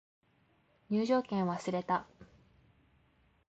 [0.89, 2.07] 入場券忘れた